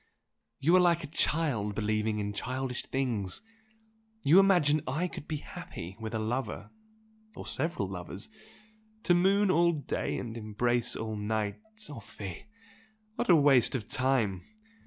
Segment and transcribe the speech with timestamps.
[0.59, 3.39] You are like a child believing in childish things!
[4.23, 6.71] You imagine I could be happy with a lover
[7.35, 8.27] or several lovers!
[9.03, 11.61] To moon all day and embrace all night!
[11.87, 12.47] Oh fie!
[13.13, 14.43] What a waste of time!